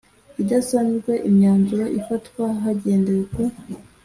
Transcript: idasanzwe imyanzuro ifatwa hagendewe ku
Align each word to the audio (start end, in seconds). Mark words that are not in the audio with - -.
idasanzwe 0.41 1.11
imyanzuro 1.29 1.85
ifatwa 1.99 2.43
hagendewe 2.61 3.23
ku 3.33 3.41